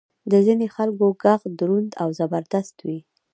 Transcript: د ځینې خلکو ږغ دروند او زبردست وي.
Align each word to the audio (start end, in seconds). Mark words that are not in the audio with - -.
د 0.31 0.33
ځینې 0.45 0.67
خلکو 0.75 1.05
ږغ 1.21 1.41
دروند 1.59 1.91
او 2.01 2.09
زبردست 2.19 2.75
وي. 2.85 2.99